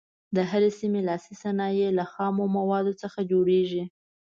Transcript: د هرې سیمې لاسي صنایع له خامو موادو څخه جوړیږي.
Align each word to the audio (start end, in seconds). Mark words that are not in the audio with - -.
د 0.35 0.37
هرې 0.51 0.69
سیمې 0.79 1.01
لاسي 1.09 1.33
صنایع 1.43 1.89
له 1.99 2.05
خامو 2.11 2.45
موادو 2.57 2.93
څخه 3.01 3.19
جوړیږي. 3.31 3.83